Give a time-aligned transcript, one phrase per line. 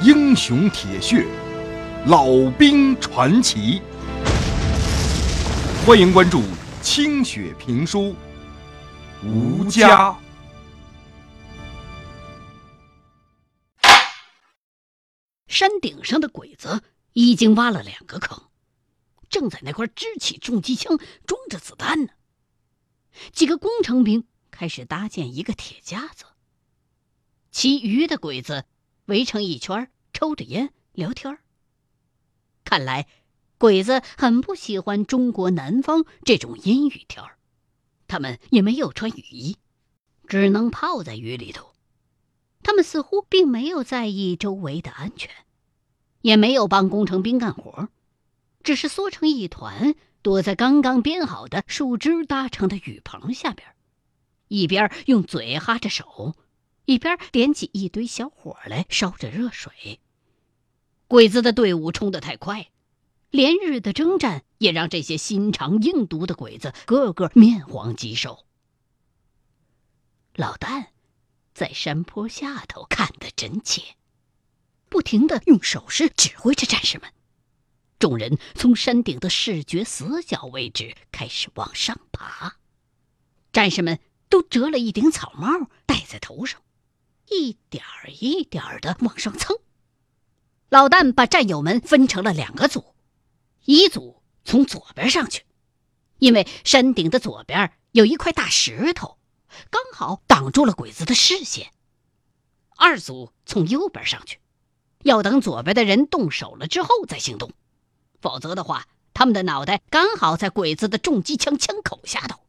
[0.00, 1.26] 英雄铁血，
[2.06, 3.82] 老兵传奇。
[5.84, 6.40] 欢迎关注
[6.80, 8.14] 清雪评书
[9.26, 10.10] 《吴家》。
[15.48, 16.80] 山顶上的鬼子
[17.14, 18.40] 已经挖了两个坑，
[19.28, 20.96] 正在那块支起重机枪
[21.26, 22.10] 装着子弹呢。
[23.32, 26.24] 几个工程兵开始搭建一个铁架子，
[27.50, 28.64] 其余的鬼子
[29.08, 31.38] 围成一圈，抽着烟聊天。
[32.62, 33.06] 看来，
[33.56, 37.38] 鬼子很不喜欢中国南方这种阴雨天儿，
[38.06, 39.56] 他们也没有穿雨衣，
[40.26, 41.72] 只能泡在雨里头。
[42.62, 45.30] 他们似乎并没有在意周围的安全，
[46.20, 47.88] 也没有帮工程兵干活，
[48.62, 53.66] 只是缩成一团，躲在刚刚编好的树枝搭成的雨棚下边，
[54.48, 56.34] 一边用嘴哈着手，
[56.88, 60.00] 一边点起一堆小火来烧着热水。
[61.06, 62.70] 鬼子的队伍冲得太快，
[63.28, 68.46] 连日的征战也让这些心肠硬毒的鬼子个个面黄肌瘦。
[70.34, 70.86] 老旦。
[71.52, 73.96] 在山坡下头看得真切，
[74.88, 77.12] 不停的用手势指挥着战士们。
[77.98, 82.58] 众人从山顶的视觉死角位置开始往上爬，
[83.52, 86.62] 战士们都折了一顶草帽戴在头上，
[87.30, 89.56] 一点儿一点儿的往上蹭。
[90.68, 92.94] 老旦把战友们分成了两个组，
[93.64, 95.44] 一组从左边上去，
[96.18, 99.18] 因为山顶的左边有一块大石头。
[99.70, 101.72] 刚好挡住了鬼子的视线。
[102.76, 104.38] 二组从右边上去，
[105.02, 107.50] 要等左边的人动手了之后再行动，
[108.20, 112.40] 否则的话，他们的脑袋刚好在鬼子的重机枪枪口下头。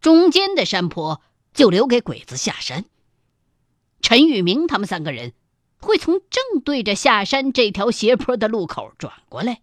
[0.00, 1.20] 中间的山坡
[1.54, 2.84] 就留给鬼子下山。
[4.06, 5.32] 陈玉明他们三个人
[5.80, 9.62] 会从正对着下山这条斜坡的路口转过来。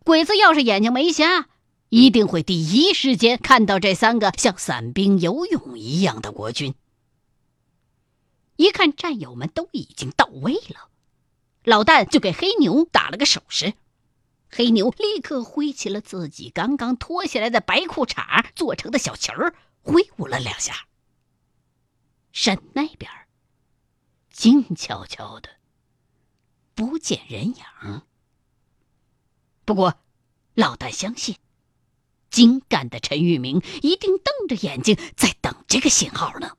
[0.00, 1.48] 鬼子要是眼睛没瞎。
[1.88, 6.74] 一定会第一时间看到这三个像伞兵游泳一样的国军。
[8.56, 10.88] 一看战友们都已经到位了，
[11.62, 13.74] 老旦就给黑牛打了个手势，
[14.50, 20.74] 黑牛立刻挥起了自己刚刚脱下来的白裤衩做成的小旗儿，挥舞了两下。
[22.32, 23.08] 山那边
[24.32, 25.50] 静悄悄的，
[26.74, 28.02] 不见人影。
[29.64, 29.94] 不过，
[30.54, 31.36] 老旦相信。
[32.30, 36.56] 精干的陈玉明一定瞪着眼睛在等这个信号呢。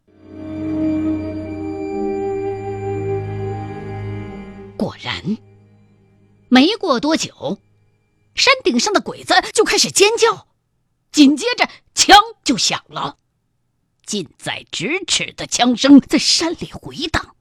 [4.78, 5.36] 果然，
[6.50, 7.60] 没过多久，
[8.36, 10.48] 山顶上的鬼子就开始尖叫，
[11.12, 13.18] 紧接着枪就响了，
[14.06, 17.36] 近在咫尺的枪声在山里回荡，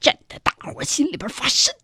[0.00, 1.74] 震得大伙心里边发瘆。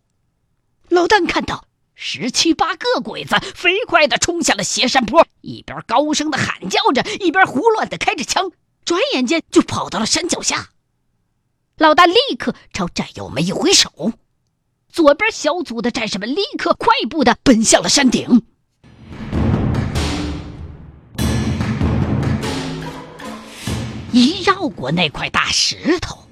[0.89, 1.67] 老旦看到。
[1.97, 8.51] 十七八个鬼子飞快地冲下了斜山坡，一边高声地喊叫着，一边胡乱地开着枪，
[8.83, 10.71] 转眼间就跑到了山脚下。
[11.77, 14.11] 老大立刻朝战友们一挥手，
[14.89, 18.45] 左边小组的战士们立刻快步地奔向了山顶。
[24.11, 26.27] 一绕过那块大石头，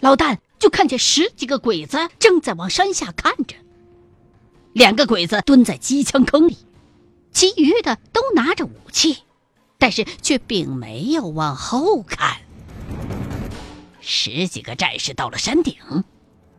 [0.00, 3.56] 老旦就看见十几个鬼子正在往山下看着。
[4.72, 6.56] 两个鬼子蹲在机枪坑里，
[7.32, 9.18] 其余的都拿着武器，
[9.78, 12.38] 但是却并没有往后看。
[14.00, 15.76] 十几个战士到了山顶，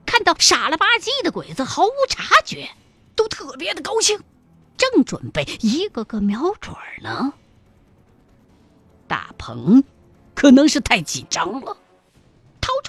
[0.05, 2.69] 看到傻了吧唧的鬼子，毫无察觉，
[3.15, 4.19] 都特别的高兴，
[4.77, 7.33] 正准备一个个瞄准呢。
[9.07, 9.83] 大鹏
[10.35, 11.75] 可能是太紧张了，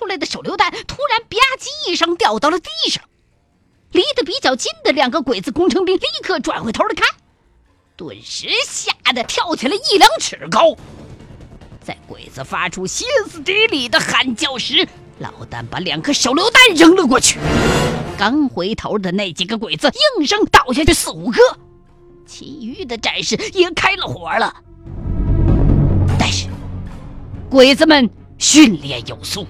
[0.00, 3.05] 出来的手榴弹突然吧唧一声掉到了地上。
[3.93, 7.06] 离得比较近的两个鬼子工程兵立刻转回头来看，
[7.97, 10.75] 顿时吓得跳起来一两尺高。
[11.83, 14.88] 在鬼子发出歇斯底里的喊叫时，
[15.19, 17.38] 老旦把两颗手榴弹扔了过去。
[18.17, 21.38] 刚回头的那几个鬼子应声倒下去四五个，
[22.26, 24.55] 其余的战士也开了火了。
[26.19, 26.47] 但是
[27.50, 28.08] 鬼子们
[28.38, 29.47] 训练有素，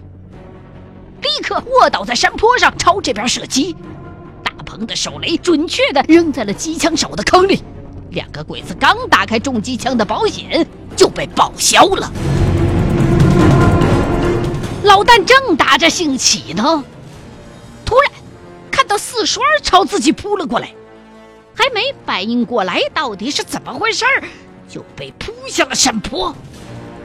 [1.22, 3.76] 立刻卧倒在山坡上朝这边射击。
[4.43, 7.62] 大鹏的手雷准确的扔在了机枪手的坑里，
[8.11, 12.11] 两个鬼子刚打开重机枪的保险就被报销了。
[14.82, 16.82] 老旦正打着兴起呢，
[17.84, 18.11] 突然
[18.70, 20.73] 看到四栓朝自己扑了过来，
[21.55, 24.06] 还没反应过来到底是怎么回事
[24.66, 26.34] 就被扑下了山坡。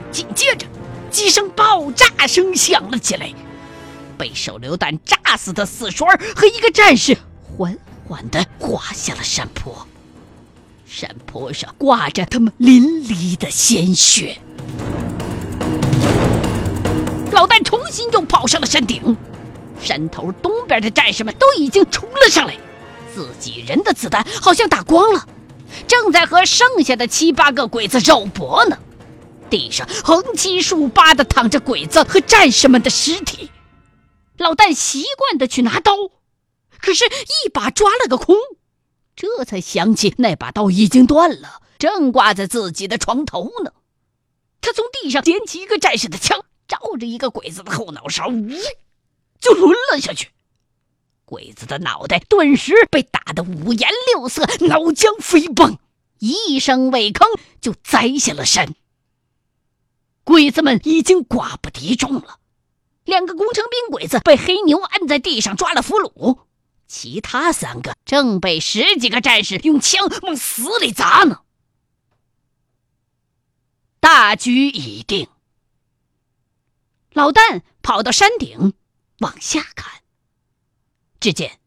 [0.09, 0.65] 紧接着，
[1.11, 3.29] 几声爆炸声响了起来，
[4.17, 7.77] 被手榴弹炸死的四栓和一个战士缓
[8.07, 9.85] 缓地滑下了山坡，
[10.85, 14.37] 山坡上挂着他们淋漓的鲜血。
[17.31, 19.17] 老旦重新又跑上了山顶，
[19.81, 22.55] 山头东边的战士们都已经冲了上来，
[23.13, 25.27] 自己人的子弹好像打光了，
[25.87, 28.77] 正在和剩下的七八个鬼子肉搏呢。
[29.49, 33.51] 地上横七竖八的躺着鬼子和战士们的尸体，
[34.37, 35.93] 老旦习惯的去拿刀，
[36.79, 38.35] 可是，一把抓了个空，
[39.15, 43.73] 这才想起那把刀已经断了，正挂在自己的床头呢。
[44.61, 46.45] 他从地上捡起一个战士的枪。
[46.67, 48.49] 照着一个鬼子的后脑勺，呜，
[49.39, 50.29] 就抡了下去。
[51.23, 55.77] 鬼子的脑袋顿时被打得五颜六色，脑浆飞迸，
[56.17, 58.73] 一声未吭就栽下了山。
[60.23, 62.39] 鬼子们已经寡不敌众了，
[63.05, 66.39] 两个工程兵鬼子被黑牛按在地上抓了俘虏，
[66.87, 71.41] 其他三个正被十几个战士用枪往死里砸呢。
[73.99, 75.27] 大局已定。
[77.11, 78.73] 老旦跑到山顶，
[79.19, 80.01] 往下看，
[81.19, 81.59] 只见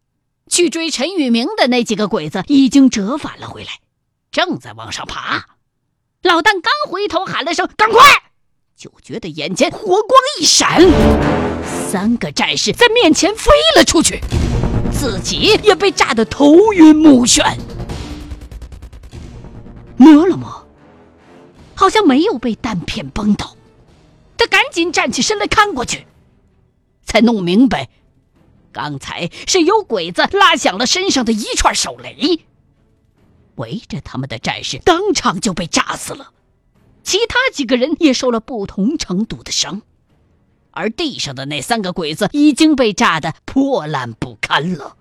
[0.48, 3.80] 去追陈玉明的那几个鬼子已经折返了回来，
[4.30, 5.56] 正在往上爬。
[6.22, 8.00] 老旦刚回头喊了声“赶快”，
[9.08, 10.82] 觉得眼前火光一闪，
[11.90, 14.20] 三个战士在面前飞了出去，
[14.92, 17.56] 自己也被炸得头晕目眩。
[19.96, 20.68] 摸了摸，
[21.74, 23.56] 好像没有被弹片崩到。
[24.36, 26.06] 他赶紧站起身来看过去，
[27.06, 27.88] 才弄明白，
[28.72, 32.40] 刚才是有鬼子拉响了身上的一串手雷，
[33.54, 36.30] 围着他们的战士当场就被炸死了，
[37.08, 39.80] 其他几个人也受了不同程度的伤，
[40.72, 44.94] 而地上的那三个鬼子已经被炸得破烂不堪了。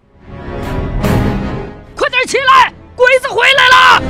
[1.98, 4.02] 快点起来，鬼子回来了！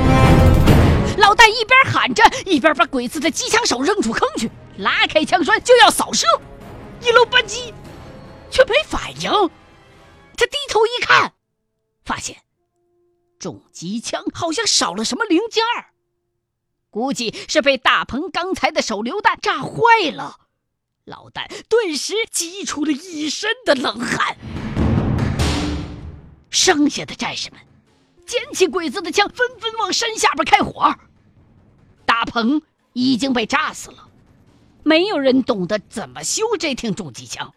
[1.16, 4.48] 老戴一边喊着，一边把鬼子的机枪手扔出坑去。
[4.76, 6.24] 拉开枪栓就要扫射，
[7.02, 7.74] 一路扳机，
[8.48, 9.28] 却没反应。
[10.36, 11.32] 他低头一看，
[12.04, 12.36] 发现
[13.40, 15.86] 重机枪好像少了什么零件儿，
[16.98, 20.36] 估计是被大鹏刚才的手榴弹炸坏了。
[21.04, 24.36] 老旦顿时激出了一身的冷汗。
[26.50, 27.60] 剩下的战士们
[28.26, 30.92] 捡起鬼子的枪，纷纷往山下边开火。
[32.04, 32.62] 大鹏
[32.94, 34.08] 已经被炸死了。
[34.82, 37.54] 没有人懂得怎么修这挺重机枪，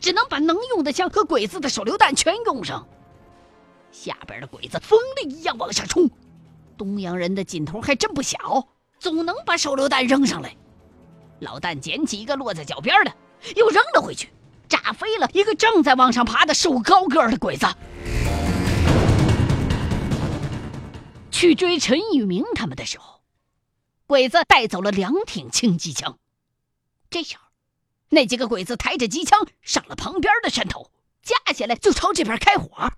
[0.00, 2.88] 只能把能用的枪和鬼子的手榴弹全用上。
[3.92, 6.10] 下边的鬼子疯了一样往上冲，
[6.76, 8.68] 东洋人的劲头还真不小，
[9.00, 10.54] 总能把手榴弹扔上来。
[11.40, 13.12] 老旦捡起一个落在脚边的，
[13.56, 14.28] 又扔了回去，
[14.68, 17.66] 炸飞了一个正在往上爬的瘦高个的鬼子。
[21.30, 23.22] 去追陈玉明他们的时候，
[24.06, 26.18] 鬼子带走了两挺轻机枪。
[27.08, 27.44] 这时候，
[28.10, 30.90] 那几个鬼子抬着机枪上了旁边的山头，
[31.22, 32.92] 架起来就朝这边开火。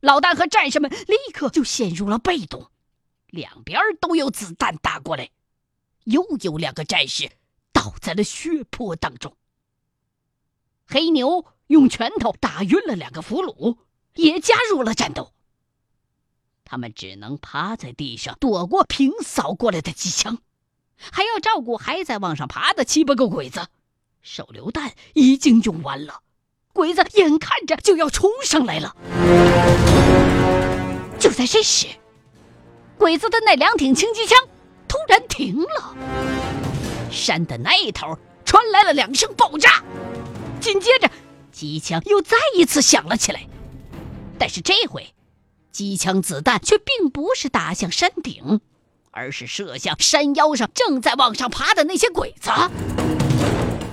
[0.00, 2.70] 老旦和战士们立刻就陷入了被动，
[3.30, 5.30] 两边都有子弹打过来，
[6.04, 7.30] 又有两个战士
[7.72, 9.36] 倒在了血泊当中。
[10.86, 13.78] 黑牛用拳头打晕了两个俘虏，
[14.14, 15.32] 也加入了战斗。
[16.64, 20.38] 他们只能趴在地上躲过平扫过来的机枪。
[20.96, 23.68] 还要照顾还在往上爬的七八个鬼子，
[24.20, 26.20] 手榴弹已经用完了，
[26.74, 28.94] 鬼子眼看着就要冲上来了。
[31.18, 31.86] 就在这时，
[33.00, 34.38] 鬼子的那两挺轻机枪
[34.86, 35.96] 突然停了，
[37.10, 39.82] 山的那头传来了两声爆炸，
[40.60, 41.10] 紧接着
[41.50, 43.48] 机枪又再一次响了起来，
[44.38, 45.14] 但是这回，
[45.72, 48.60] 机枪子弹却并不是打向山顶。
[49.12, 52.50] 而是射向山腰上正在往上爬的那些鬼子。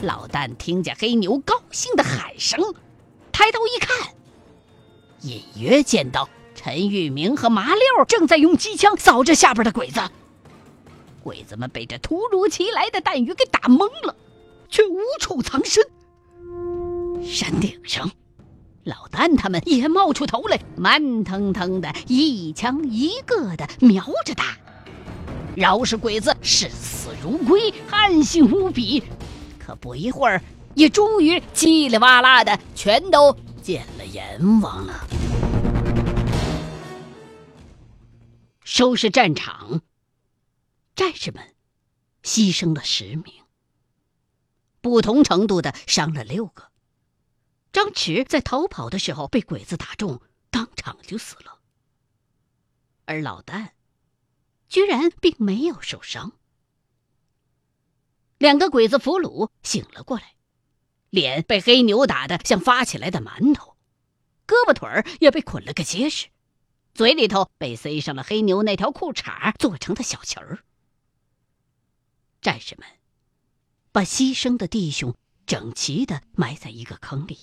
[0.02, 2.60] 老旦听见黑牛高兴的喊声，
[3.32, 4.14] 抬头一看，
[5.22, 10.02] 隐约见到陈玉明和麻六正在用机枪扫着下边的鬼子。
[11.24, 14.16] 鬼子们被这突如其来的弹雨给打懵了，
[14.68, 15.86] 却无处藏身。
[17.24, 18.10] 山顶上，
[18.84, 24.58] 老旦他们也冒出头来，慢腾腾的一枪一个的瞄着他。
[25.56, 29.04] 饶是鬼子视死如归，悍性无比，
[29.60, 30.42] 可不一会儿，
[30.74, 35.08] 也终于叽里哇啦的全都见了阎王了。
[38.70, 39.82] 收拾战场，
[40.94, 41.56] 战士们
[42.22, 43.46] 牺牲了十名，
[44.82, 46.70] 不同程度的伤了六个，
[47.72, 51.62] 张弛在逃跑的时候被鬼子打中，当场就死了。
[53.06, 53.70] 而老旦，
[54.68, 56.34] 居然并没有受伤。
[58.38, 60.36] 两个鬼子俘虏醒了过来，
[61.10, 63.78] 脸被黑牛打得像发起来的馒头，
[64.46, 66.28] 胳膊腿儿也被捆了个结实，
[66.98, 70.64] 嘴里头被塞上了黑牛那条裤衩做成的小旗儿。
[72.42, 72.88] 战士们
[73.92, 77.38] 把牺牲的弟兄整齐的埋在一个坑里，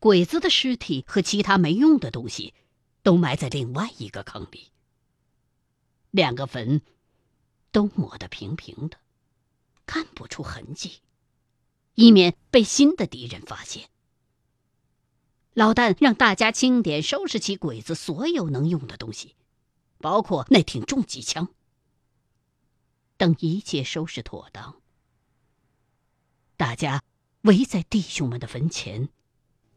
[0.00, 2.54] 鬼子的尸体和其他没用的东西
[3.04, 4.72] 都埋在另外一个坑里。
[6.10, 6.82] 两个坟
[7.70, 8.98] 都抹得平平的。
[9.86, 11.02] 看不出痕迹，
[11.94, 13.88] 以免被新的敌人发现。
[15.54, 19.34] 老旦让大家清点收拾起鬼子所有能用的东西，
[19.98, 21.48] 包括那挺重机枪。
[23.18, 24.76] 等一切收拾妥当，
[26.56, 27.02] 大家
[27.42, 29.08] 围在弟兄们的坟前，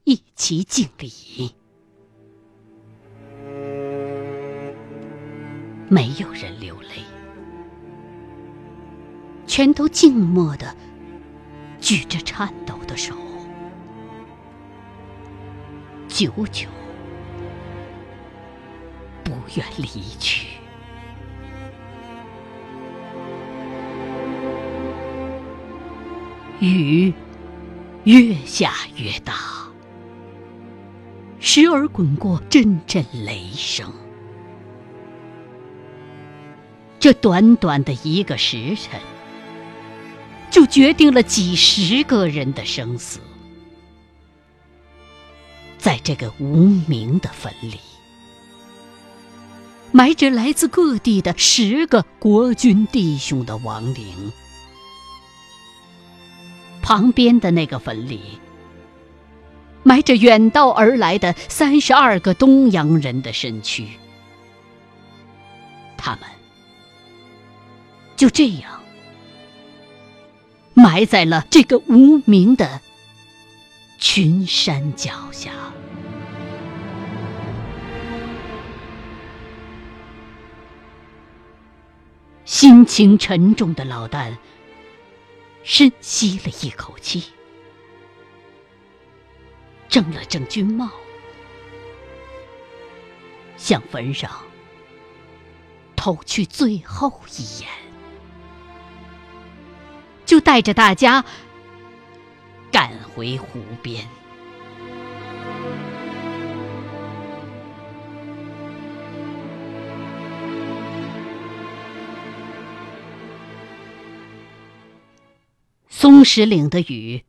[0.05, 1.53] 一齐敬礼。
[5.89, 7.03] 没有人流泪。
[9.45, 10.75] 全都静默的
[11.79, 13.15] 举着颤抖的手，
[16.15, 16.69] 久久
[19.21, 19.85] 不愿离
[20.17, 20.47] 去。
[26.61, 27.13] 雨
[28.05, 29.33] 越下越大，
[31.41, 33.91] 时而滚过阵阵雷声。
[36.97, 39.01] 这短短的一个时辰。
[40.49, 43.19] 就决定了几十个人的生死，
[45.85, 47.79] 在这个无名的坟里，
[49.91, 54.31] 埋着来自各地的十个国军弟兄的亡灵。
[56.81, 58.19] 旁边的那个坟里，
[59.83, 63.87] 埋着远道而来的三十二个东洋人的身躯。
[65.97, 66.21] 他们
[68.15, 68.81] 就这样。
[70.73, 72.81] 埋在了这个无名的
[73.97, 75.51] 群山脚下。
[82.43, 84.37] 心情沉重的老旦
[85.63, 87.23] 深吸了一口气，
[89.89, 90.89] 正了正军帽，
[93.57, 94.29] 向坟上
[95.95, 97.69] 投去最后一眼。
[100.25, 101.25] 就带着大家
[103.15, 104.05] 回湖边。
[115.87, 117.23] 松石岭的雨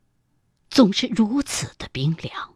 [0.68, 2.54] 总是如此的冰凉。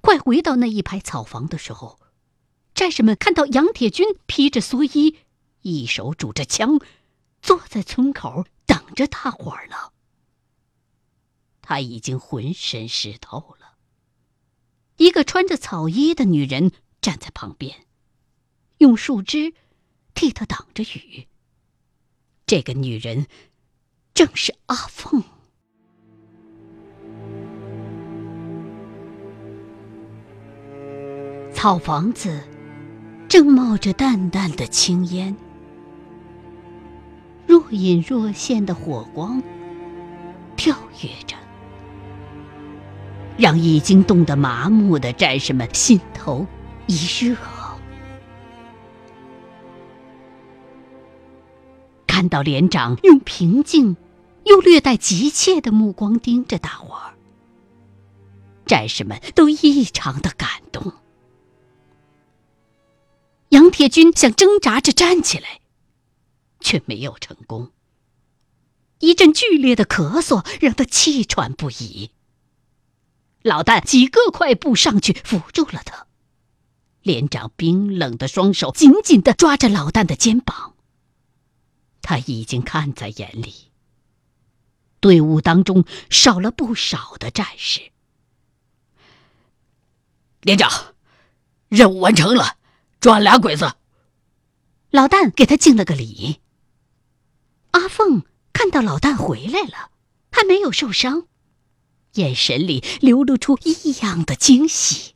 [0.00, 2.00] 快回到那一排草房的时候，
[2.74, 5.18] 战士们看到杨铁军披着蓑衣，
[5.60, 6.80] 一手拄着枪。
[7.42, 9.93] 坐在村口等着大伙儿呢。
[11.66, 13.78] 他已经浑身湿透了。
[14.98, 17.86] 一个穿着草衣的女人站在旁边，
[18.78, 19.54] 用树枝
[20.12, 21.26] 替他挡着雨。
[22.46, 23.26] 这个女人
[24.12, 25.24] 正是阿凤。
[31.54, 32.46] 草房子
[33.26, 35.34] 正冒着淡淡的青烟。
[37.46, 39.42] 若隐若现的火光，
[40.56, 41.36] 跳跃着，
[43.36, 46.46] 让已经冻得麻木的战士们心头
[46.86, 47.36] 一热。
[52.06, 53.96] 看到连长用平静
[54.44, 57.14] 又略带急切的目光盯着大伙儿，
[58.66, 60.92] 战士们都异常的感动。
[63.50, 65.60] 杨铁军想挣扎着站起来。
[66.64, 67.72] 却没有成功。
[69.00, 72.10] 一阵剧烈的咳嗽让他气喘不已。
[73.44, 76.06] 老旦几个快步上去扶住了他，
[77.02, 80.74] 连长冰冷的双手紧紧的抓着老旦的肩膀。
[82.00, 83.70] 他已经看在眼里，
[84.98, 87.92] 队伍当中少了不少的战士。
[90.40, 90.94] 连长，
[91.68, 92.56] 任务完成了，
[92.98, 93.74] 抓俩鬼子。
[94.88, 96.40] 老旦给他敬了个礼。
[97.72, 98.22] 阿凤
[98.54, 99.90] 看到老旦回来了，
[100.32, 101.26] 还没有受伤，
[102.14, 105.14] 眼神里流露出异样的惊喜。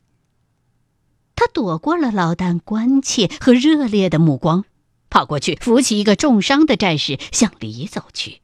[1.35, 4.65] 他躲过了老旦关切和热烈的目光，
[5.09, 8.41] 跑过去扶起一个重伤的战士，向里走去。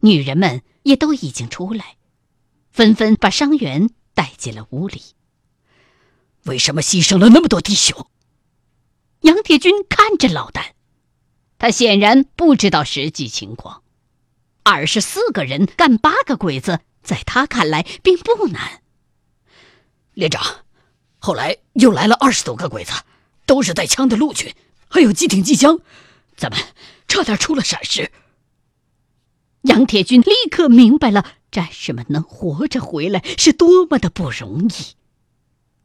[0.00, 1.96] 女人们也都已经出来，
[2.70, 5.02] 纷纷把伤员带进了屋里。
[6.44, 8.08] 为什么牺牲了那么多弟兄？
[9.20, 10.70] 杨铁军看着老旦，
[11.58, 13.82] 他显然不知道实际情况。
[14.62, 18.82] 二十四个人干八个鬼子，在他看来并不难。
[20.14, 20.64] 连长，
[21.18, 22.92] 后来又来了二十多个鬼子，
[23.46, 24.54] 都是带枪的陆军，
[24.88, 25.78] 还有机挺机枪，
[26.36, 26.58] 咱们
[27.08, 28.10] 差点出了闪失。
[29.62, 34.96] 杨铁军立刻明白了，战士们能活着回来是多么的不容易。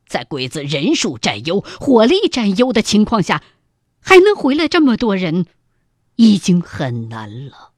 [0.08, 3.44] 在鬼子人数占优、火力占优的情况下，
[4.00, 5.48] 还能回来这么多人，
[6.16, 7.72] 已经很难了。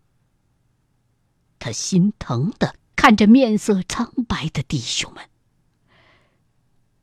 [1.58, 2.75] 他心疼的
[3.08, 5.30] 看着面色苍白的弟兄们，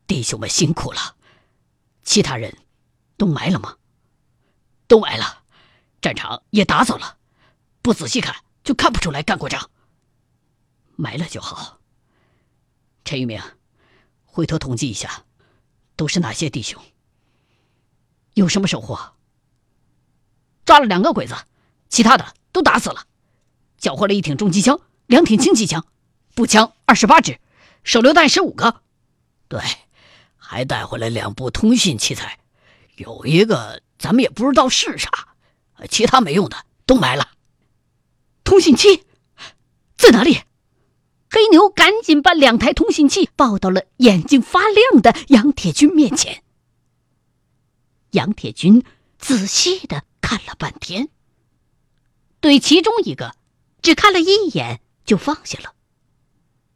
[0.07, 1.17] 弟兄们辛苦了。
[2.03, 2.59] 其他人
[3.17, 3.79] 都埋了吗？
[4.87, 5.45] 都埋了，
[6.03, 7.17] 战场也打扫了，
[7.81, 9.71] 不仔细看就看不出来干过仗。
[10.97, 11.81] 埋了就好。
[13.07, 13.41] 陈玉明，
[14.27, 15.25] 回头统计一下，
[15.97, 16.83] 都是哪些弟兄？
[18.35, 19.15] 有什么收获？
[20.67, 21.35] 抓了两个鬼子，
[21.89, 23.07] 其他的都打死了。
[23.79, 25.87] 缴获了一挺重机枪，两挺轻机枪，
[26.35, 27.39] 步枪二十八支，
[27.85, 28.83] 手榴弹十五个。
[29.49, 29.61] 对，
[30.37, 32.39] 还带回来两部通信器材，
[32.97, 35.11] 有一个咱们也不知道是啥，
[35.89, 37.31] 其他没用的都埋了。
[38.43, 39.05] 通信器
[39.97, 40.43] 在哪里？
[41.31, 46.43] 黑牛赶紧把两台通信器抱到了眼睛发亮的杨铁军面前。
[48.11, 48.85] 杨铁军
[49.19, 51.09] 仔细的看了半天，
[52.41, 53.35] 对其中一个。
[53.83, 55.74] 只看了一眼就放下了，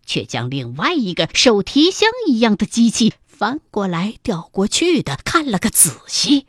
[0.09, 6.47] 却将另外一个手提箱一样的机器翻过来调过去的看了个仔细。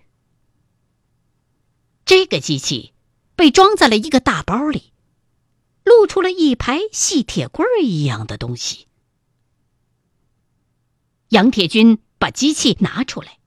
[2.06, 2.94] 这个机器
[3.36, 4.94] 被装在了一个大包里，
[5.84, 8.88] 露出了一排细铁棍一样的东西。
[11.28, 13.40] 杨铁军把机器拿出来，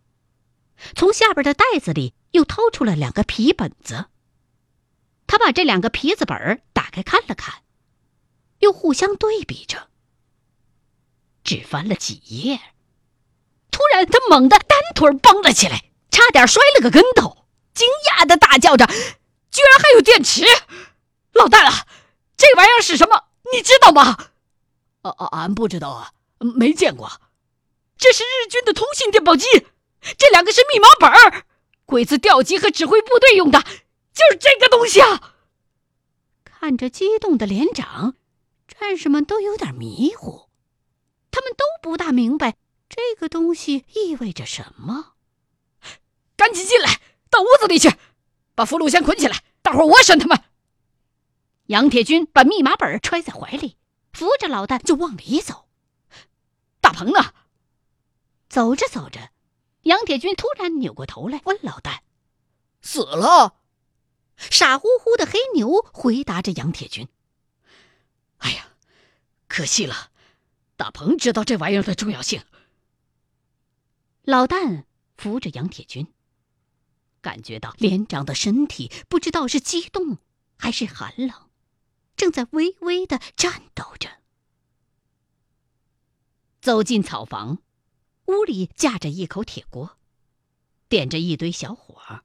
[0.94, 4.06] 从下边的袋子里又掏出了两个皮本子。
[5.26, 7.62] 他把这两个皮子本打开看了看，
[8.58, 9.88] 又互相对比着，
[11.44, 12.60] 只翻了几页。
[13.70, 18.86] 突然，他猛地单腿蹦了起来，差点摔了个跟头，惊讶的大叫着
[19.50, 20.44] ：“居然还有电池！
[21.32, 21.86] 老大啊，
[22.36, 23.24] 这玩意儿是什么？
[23.52, 24.16] 你知道吗
[25.02, 27.10] ？”“啊啊，俺不知道啊，没见过。
[27.96, 29.46] ”“这是日军的通信电报机，
[30.18, 31.44] 这两个是密码本儿，
[31.86, 33.62] 鬼子调集和指挥部队用的。”
[34.14, 35.32] 就是这个东西啊！
[36.44, 38.14] 看着激动的连长，
[38.68, 40.50] 战士们都有点迷糊，
[41.32, 42.56] 他们都不大明白
[42.88, 45.14] 这个东西意味着什么。
[46.36, 47.90] 赶紧进来，到屋子里去，
[48.54, 50.44] 把俘虏先捆起来，大伙我审他们。
[51.66, 53.76] 杨铁军把密码本揣在怀里，
[54.12, 55.68] 扶着老旦就往里走。
[56.80, 57.34] 大鹏呢？
[58.48, 59.30] 走着走着，
[59.82, 62.00] 杨铁军突然扭过头来问老旦
[62.82, 63.56] ：“死了？”
[64.36, 67.08] 傻乎乎的黑牛回答着杨铁军
[68.38, 68.74] ：“哎呀，
[69.48, 70.10] 可惜了，
[70.76, 72.42] 大鹏知道这玩意儿的重要性。”
[74.24, 74.84] 老旦
[75.16, 76.06] 扶着杨铁军，
[77.20, 80.18] 感觉到连长的身体不知道是激动
[80.56, 81.50] 还是寒冷，
[82.16, 84.20] 正在微微的颤抖着。
[86.60, 87.58] 走进草房，
[88.26, 89.98] 屋里架着一口铁锅，
[90.88, 92.22] 点着一堆小火。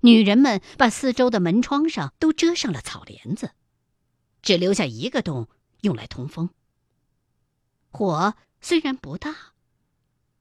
[0.00, 3.52] 女人们把四周的门窗上都遮上了草帘子，
[4.42, 5.48] 只留下一个洞
[5.80, 6.50] 用来通风。
[7.90, 9.52] 火虽然不大，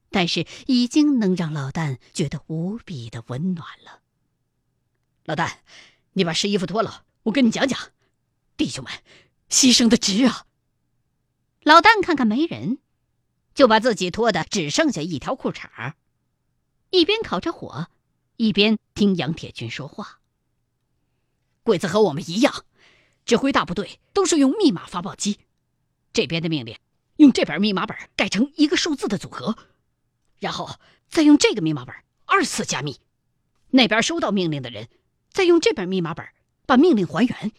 [0.10, 4.02] 但是已经能让老旦觉得无比的温暖了。
[5.26, 5.58] 老旦，
[6.14, 7.80] 你把湿衣服脱了，我跟你讲讲，
[8.56, 8.94] 弟兄们
[9.50, 10.46] 牺牲的值啊！
[11.62, 12.80] 老旦看看没人，
[13.54, 15.94] 就把自己脱的只剩下一条裤衩
[16.90, 17.90] 一边烤着火。
[18.38, 20.20] 一边听杨铁军说话。
[21.64, 22.66] 鬼子和我们一样，
[23.26, 25.40] 指挥大部队都是用密码发报机。
[26.14, 26.78] 这边的命令
[27.18, 29.58] 用这本密码本改成一个数字的组合，
[30.40, 31.94] 然后再用这个密码本
[32.26, 33.00] 二次加密。
[33.72, 34.88] 那边收到命令的人
[35.30, 36.26] 再用这本密码本
[36.66, 37.52] 把命令还原。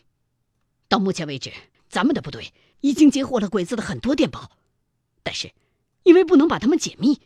[0.88, 1.52] 到目前为止，
[1.88, 4.50] 咱们的部队已经截获了鬼子的很多电报，
[5.22, 5.52] 但是
[6.02, 7.20] 因为不能把它们解密，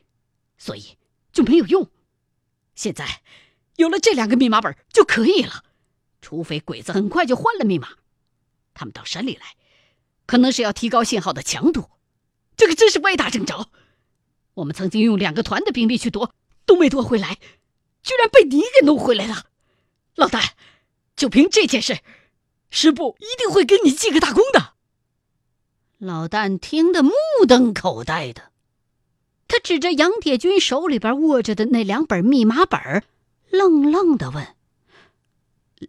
[0.59, 0.99] 所以
[1.33, 1.88] 就没有用。
[2.75, 3.23] 现在。
[3.77, 5.64] 有了这两个密码本就可以了，
[6.21, 7.88] 除非鬼子很快就换了密码。
[8.75, 9.57] 他们到山里来，
[10.27, 11.88] 可能是要提高信号的强度。
[12.56, 13.70] 这可真是歪打正着。
[14.54, 16.34] 我们曾经用两个团的兵力去夺，
[16.66, 17.38] 都没夺回来，
[18.02, 19.46] 居然被你给弄回来了。
[20.14, 20.54] 老大，
[21.16, 22.00] 就凭这件事，
[22.70, 24.74] 师部一定会给你记个大功的。
[25.98, 27.12] 老旦听得目
[27.48, 28.50] 瞪口呆的，
[29.48, 33.04] 他指着杨铁军手里边握着的那两本密码本，
[33.50, 34.56] 愣愣的问：“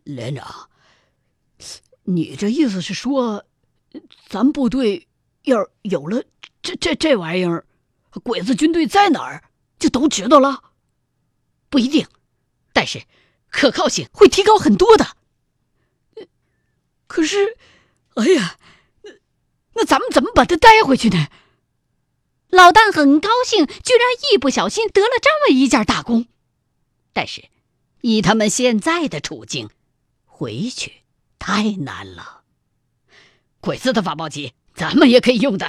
[0.06, 0.70] 连长，
[2.04, 3.46] 你这意思是说，
[4.30, 5.08] 咱部队
[5.44, 6.24] 要有了
[6.64, 7.68] 这这这玩意儿，
[8.24, 9.44] 鬼子军队在哪儿
[9.78, 10.64] 就都知道了？
[11.70, 12.08] 不一定，
[12.72, 13.04] 但是
[13.50, 15.16] 可靠性会提高很多的。
[17.06, 17.58] 可是，
[18.16, 18.58] 哎呀！”
[19.76, 21.28] 那咱们怎么把他带回去呢？
[22.50, 26.28] 老旦很高兴，居然一不小心得了这么一件大功。
[27.12, 27.50] 但是，
[28.02, 29.72] 以他们现在的处境，
[30.26, 31.02] 回去
[31.40, 32.44] 太难了。
[33.60, 35.68] 鬼子的发报机，咱们也可以用的，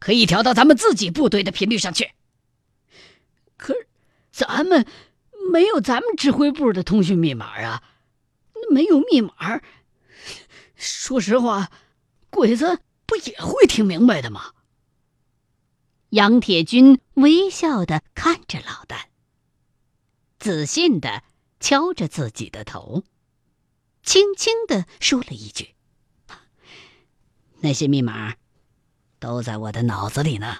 [0.00, 2.10] 可以调到咱们自己部队的频率上去。
[3.56, 3.74] 可，
[4.32, 4.84] 咱们
[5.52, 7.84] 没有咱们指挥部的通讯密码啊，
[8.70, 9.60] 没有密码。
[10.74, 11.70] 说实话，
[12.30, 12.80] 鬼子。
[13.06, 14.52] 不也会听明白的吗？
[16.10, 19.06] 杨铁军微笑的看着老旦，
[20.38, 21.24] 自信的
[21.58, 23.02] 敲着自己的头，
[24.04, 25.74] 轻轻的说了一句
[27.62, 28.36] ：“那些密码
[29.20, 30.56] 都在我的脑子里呢。”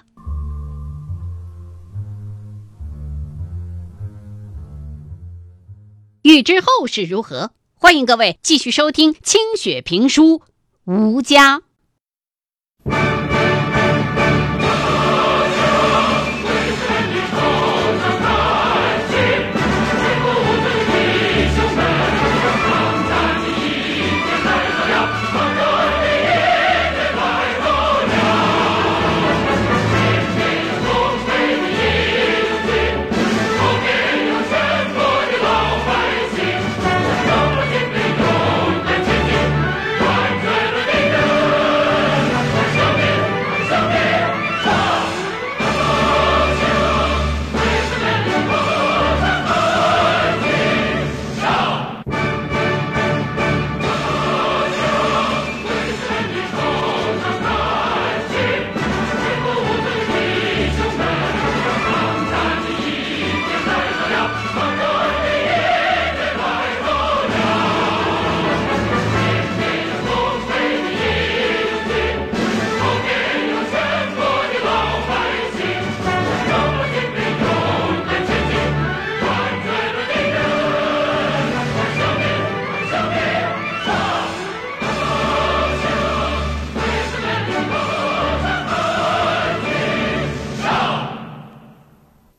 [6.23, 10.37] 欲知后事如何，欢迎各位继续收听清雪评书
[10.85, 11.61] 《吴家》。